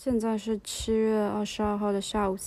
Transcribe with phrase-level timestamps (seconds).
[0.00, 2.38] 现在是七月二十二号的下午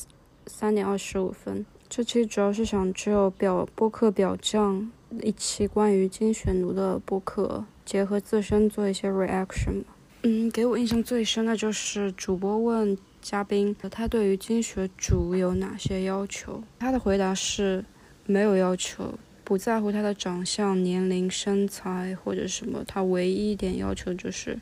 [0.48, 1.66] 三点二十五分。
[1.90, 4.90] 这期主要是想就表播客表匠
[5.22, 9.84] 一期关于精选奴的播客，结合自身做一些 reaction。
[10.22, 17.84] 嗯，给我印象最深的就是主播问嘉宾他对于精选主有哪些要求，他的回答是
[18.26, 19.16] 没有要求。
[19.44, 24.58] 不在乎他的长相、年龄、身材或者什么，他唯一一点要求就是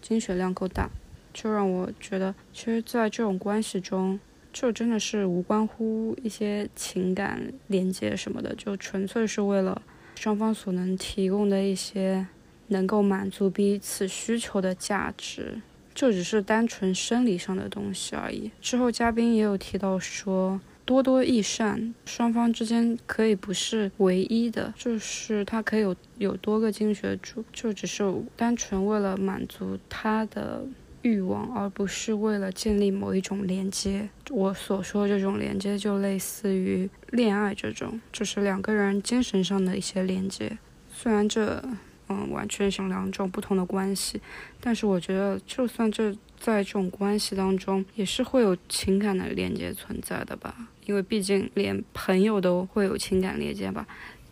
[0.00, 0.88] 精血量够大，
[1.32, 4.18] 就让我觉得，其实，在这种关系中，
[4.52, 9.80] 就真的是无关乎一些情感连接什么的，就纯粹是为了
[10.16, 12.26] 双方所能提供的一些
[12.68, 15.60] 能够满足彼此需求的价值，
[15.94, 18.50] 就只是单纯生理上的东西而已。
[18.60, 20.60] 之后嘉宾也有提到说。
[20.84, 30.66] 多多益善，双方之间可以不是唯一的，就是他可以有有多个经学主，就只是单纯为了满足他的
[31.02, 34.08] 欲望，而不是为了建立某一种连接。
[34.30, 40.56] 我所说的这种连接，就类似于恋爱这种，就是两个人精神上的一些连接。
[40.92, 41.62] 虽然这，
[42.08, 44.20] 嗯，完全是两种不同的关系，
[44.60, 50.68] 但是我觉得，就算这在这种关系当中，也是会有情感的连接存在的吧。
[50.86, 53.86] 因为毕竟连朋友都会有情感连接吧，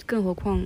[0.06, 0.60] 更何况。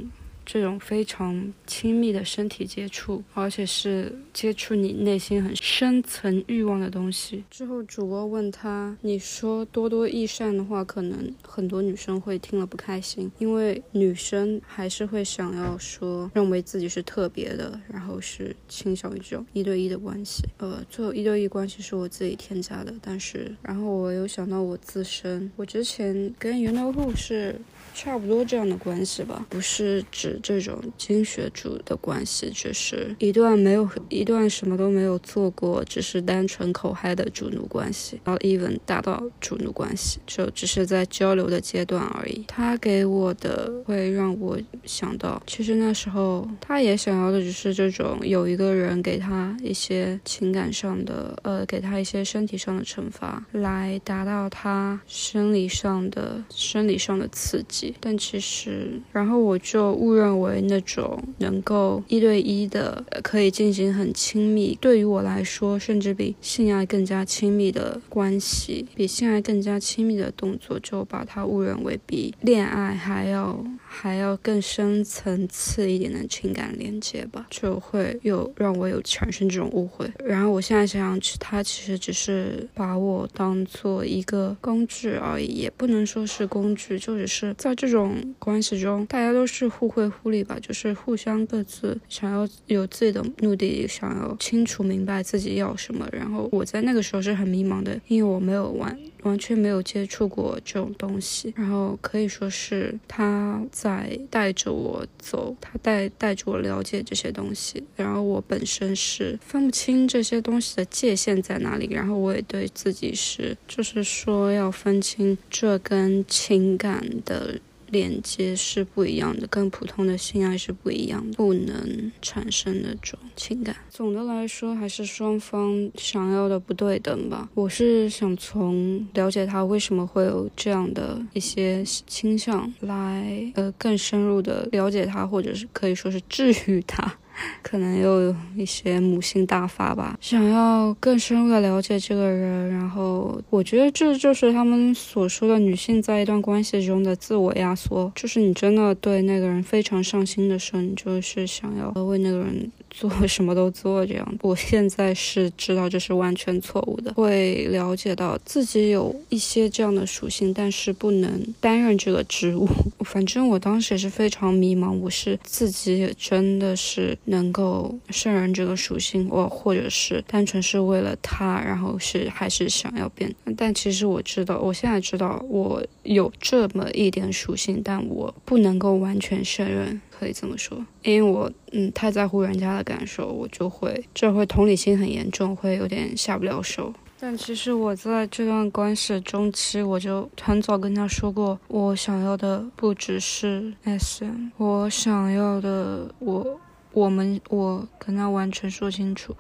[0.47, 7.45] 这种非常亲密的身体接触，而且是接触你内心很深层欲望的东西。
[7.51, 20.43] 之后主播问他：“你说多多益善的话，可能很多女生会听了不开心，因为女生还是会想要说认为自己是特别的，然后是倾向于这种一对一的关系。
[20.59, 27.61] 呃，最后一对一关系是我自己添加的，但是然后我又想到我自身，我之前跟 You Know Who 是。
[27.97, 42.45] 差不多这样的关系吧，不是指这种精血主的关系，只是一段没有一段什么都没有做过，只是单纯口嗨的主奴关系，然后 even 达到主奴关系，就只是在交流的阶段而已。
[42.47, 57.95] 他给我的会让我想到，其实那时候他也想要的只是这种有一个人给他一些情感上的，呃，给他一些身体上的惩罚，来达到他生理上的生理上的刺激。
[58.01, 80.11] 但其实，然后我就误认认为那种能够一对一的，可以进行很亲密，对于我来说，甚至比性爱更加亲密的关系，比性爱更加亲密的动作，就把它误认为比恋爱还要还要更深层次一点的情感连接吧，就会有让我有产生这种误会。
[80.25, 87.75] 然后我现在想想，他其实只是把我当做一个工具而已，也不能说是工具，就只是在。
[87.75, 96.09] 这种关系中，大家都是互惠互利吧，就是互相各自想要有自己的目的，想要清楚明白自己要什么。
[96.13, 101.53] 然后我在那个时候是很迷茫的，因为我没有完完全没有接触过这种东西。
[101.57, 107.83] 然后可以说是他在带着我走，他带带着我了解这些东西。
[107.97, 111.89] 然后我本身是分不清这些东西的界限在哪里。
[111.91, 117.61] 然后我也对自己是，就是说要分清这跟情感的。
[117.95, 123.77] 连接是不一样的，跟普通的性爱是不一样，不能产生那种情感。
[123.89, 127.49] 总的来说，还是双方想要的不对等吧。
[127.55, 137.17] 我是想从了解他为什么会有这样的一些倾向，来呃更深入的了解他，或者是可以说是治愈他。
[137.63, 152.71] 可能又有一些母性大发吧，想要更深入的了解这个人，然后我觉得这就是他们所说的女性在一段关系中的自我压缩，就是你真的对那个人非常上心的时候，你就是想要为那个人。
[152.97, 162.69] 做 什么都做这样，我现在是知道这是完全错误的，会了解到自己有一些这样的属性，但是不能担任这个职务。
[163.05, 173.35] 反正我当时也是非常迷茫，我是自己也真的是能够胜任这个属性，我或者是单纯是为了他，然后是还是想要变。
[173.57, 180.01] 但其实我知道，我现在知道我有这么一点属性，但我不能够完全胜任。
[180.17, 186.93] 可以这么说，因为我嗯太在乎人家的感受，我就会这会同理心很严重，会有点下不了手。
[187.19, 196.61] 但其实我在这段关系中期，我就很早跟他说过，我想要的不只是 SM，我想要的我
[196.93, 199.35] 我们我跟他完全说清楚，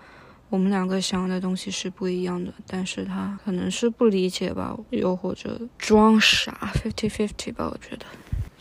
[0.49, 2.55] 我们两个想要的东西是不一样的。
[2.67, 8.07] 但是他可能是不理解吧，又或者装傻，fifty fifty 吧，我觉得。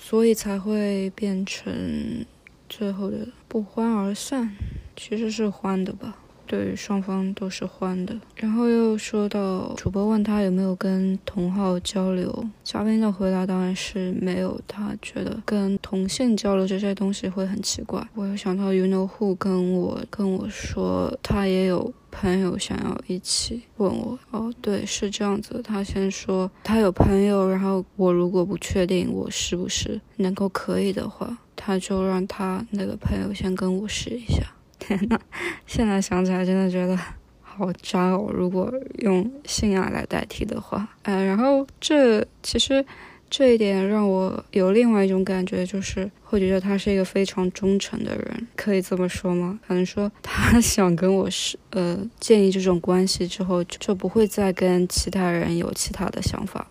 [0.06, 2.26] 所以才会变成
[2.68, 4.54] 最后的不欢而散，
[4.98, 6.18] 其实是欢的吧。
[6.46, 8.16] 对双方都是欢的。
[8.36, 18.06] 然后又说到主播问他有没有跟同号交流，嘉宾的回答当然是没有，他觉得跟同性交流这些东西会很奇怪。
[18.14, 25.62] 我又想到 You know who 跟我跟我说他也有朋友想要一起问我，哦对，是这样子。
[25.64, 34.44] 他先说他有朋友，然后我如果不确定我是不是能够可以的话，他就让他那个朋友先跟我试一下。
[34.88, 35.18] 天呐，
[35.66, 36.98] 现在想起来真的觉得
[37.42, 38.30] 好渣哦！
[38.34, 42.86] 如果用性爱来代替的话，呃，然后这其实
[43.30, 49.60] 这一点让我有另外一种感觉，就是会觉得他是一个非常忠诚的人，可以这么说吗？
[49.68, 56.68] 可能说他 想跟我是呃建立这种关系之后，就不会再跟其他人有其他的想法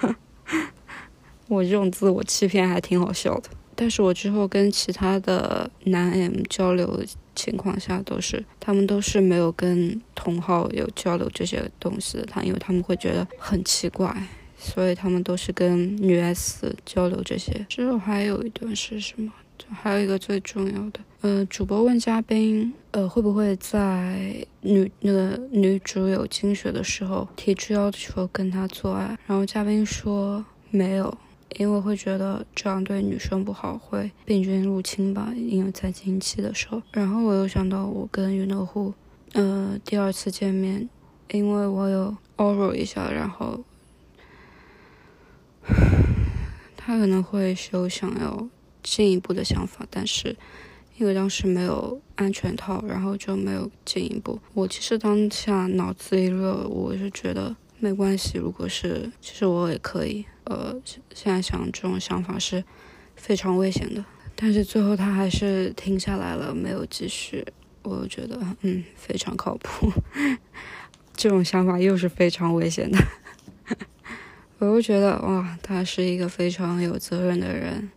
[0.00, 0.16] 了。
[1.48, 3.50] 我这种自我欺骗还挺好笑的。
[3.82, 14.16] 但是我之后跟其他的男 M 交流情况下，都是他们都是没有跟同号有交流这些东西的，他因为他们会觉得很奇怪，
[14.56, 17.66] 所以他们都是跟女 S 交流这些。
[17.68, 19.32] 之后还有一段是什么？
[19.58, 29.18] 就还有一个最重要的，呃，主播问嘉宾，呃，会不会在女那个女主有精血的时候提出要求跟她做爱？
[29.26, 31.18] 然后嘉宾说没有。
[31.58, 35.32] 因为会觉得这样对女生不好，会病菌入侵吧？
[35.36, 38.94] 因为在经期的时候，然后我又想到我跟云乐户，
[39.32, 40.88] 呃，第二次见面，
[41.30, 43.60] 因为我有 oral 一下，然后
[46.76, 48.48] 他可能会有想要
[48.82, 50.36] 进一步的想法，但是
[50.96, 54.38] 因为当时没有安全套，然后就没有进一步。
[54.54, 60.24] 我其实当下脑子一热，我是觉得没关系，如果是，其实我也可以。
[60.44, 60.72] 呃，
[61.12, 62.62] 现在想这种想法是
[63.16, 64.04] 非常危险的，
[64.36, 67.44] 但是最后他还是停下来了，没有继续。
[67.82, 69.92] 我觉得，嗯，非常靠谱。
[71.16, 72.98] 这种想法又是非常危险的。
[74.58, 77.90] 我又觉得，哇，他是一个非常有责任的人。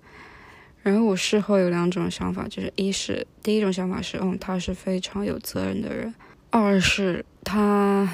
[0.82, 6.12] 然后我事后有两种想法，就是一是第一种想法是，嗯，他是非常有责任的人；
[6.50, 8.10] 二是他。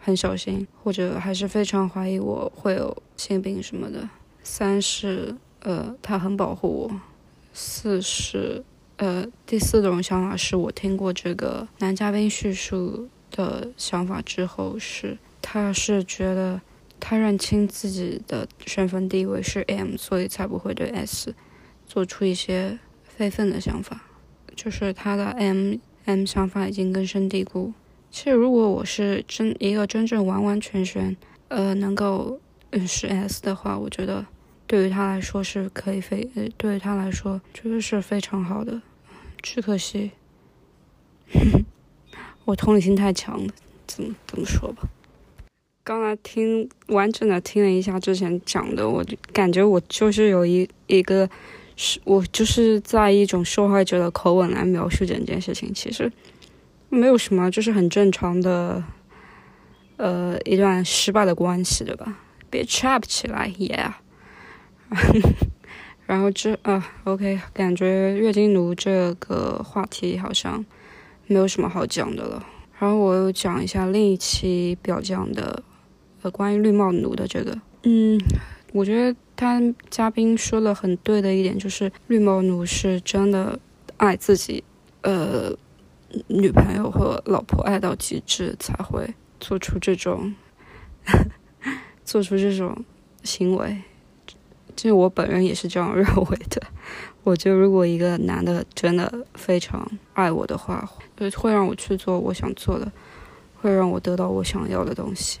[0.00, 4.08] 很小心，或者还是非常怀疑我会有性病什么的。
[4.42, 7.00] 三是，呃，他很保护我。
[7.52, 8.64] 四是，
[8.96, 16.60] 呃，第四种想法是我听过这个男嘉宾叙述的想法之后，是他是觉得
[16.98, 21.34] 他认清自己的身份地位是 M，所以才不会对 S
[21.86, 24.02] 做出一些非分的想法，
[24.56, 25.74] 就是他的 M
[26.06, 27.74] M 想法已经根深蒂固。
[28.10, 31.16] 其实，如果我是真一个真正完完全全，
[31.48, 32.38] 呃，能够
[32.70, 34.26] 嗯是 S 的话，我觉得
[34.66, 38.82] 对于他来说是可以非，呃，对于他来说真的是非常好的。
[39.40, 40.10] 只可惜，
[42.44, 43.52] 我同理心太强了，
[43.86, 44.88] 怎么怎么说吧？
[45.84, 51.28] 刚才听完整的听了一下之前讲的，我就感觉我就是有一一个，
[51.76, 56.10] 是我就是在一种受害者的口吻来描述整件事情，其实。
[56.90, 58.82] 没有什么，就是很正常的，
[59.96, 62.18] 呃，一段失败的关系，对吧？
[62.50, 63.92] 别 trap 起来，yeah。
[66.04, 70.64] 然后这啊，OK，感觉月经奴这个话题好像
[71.28, 72.44] 没有什么好讲的了。
[72.80, 75.62] 然后我又讲一下另一期表讲的，
[76.22, 77.56] 呃，关于绿帽奴的这个。
[77.84, 78.20] 嗯，
[78.72, 83.56] 我觉得他嘉宾说的很对的一点就是，绿帽奴是真的
[83.96, 84.64] 爱自己，
[85.02, 85.56] 呃。
[86.28, 90.34] 女朋友或老婆爱到极致才会做出这种
[92.04, 92.84] 做出这种
[93.22, 93.82] 行为，
[94.74, 96.60] 就我本人也是这样认为的。
[97.22, 100.88] 我觉得如果一个男的真的非常爱我的话，
[101.36, 102.90] 会让我去做我想做的，
[103.60, 105.38] 会让我得到我想要的东西。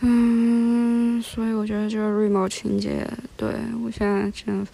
[0.00, 3.06] 嗯，所以我觉得这个绿帽情节，
[3.36, 3.48] 对
[3.84, 4.66] 我现在真的。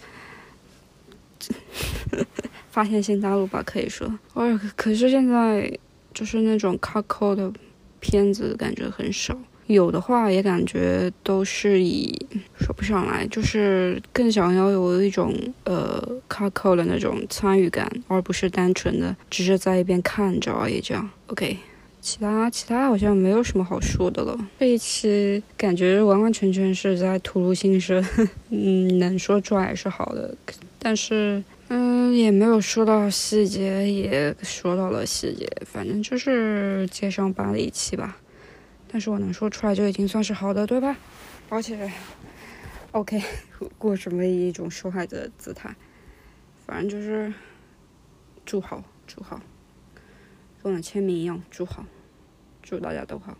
[2.73, 4.11] 发现新大陆吧，可以说。
[4.33, 5.71] 哦，可是现在
[6.11, 7.53] 就是那种卡扣的
[7.99, 9.37] 片子，感觉很少。
[9.67, 12.13] 有的话，也感觉都是以
[12.59, 15.31] 说不上来，就是更想要有一种
[15.65, 20.81] 呃卡扣的那种参与感，而不是单纯的只是在一边看着而已。
[20.81, 21.55] 这样，OK。
[22.01, 24.37] 其他其他好像没有什么好说的了。
[24.59, 28.03] 这一期感觉完完全全是在吐露心声，
[28.49, 30.35] 嗯，能说出来是好的，
[30.79, 31.41] 但是。
[32.15, 38.17] 也没有说到细节，也说到了细节，反正就是接上班的一期吧。
[38.91, 40.97] 但是我能说出来就已经算是好的，对吧？
[41.49, 41.91] 而且
[42.91, 43.21] ，OK，
[43.77, 45.75] 过什么一种受害者的姿态，
[46.65, 47.33] 反正就是
[48.45, 49.41] 祝好，祝好。
[50.61, 51.85] 跟我的签名一样，祝好，
[52.61, 53.37] 祝大家都好。